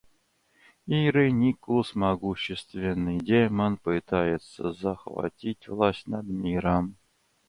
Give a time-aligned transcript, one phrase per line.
[0.87, 6.95] Иреникус, могущественный демон, пытается захватить власть над миром.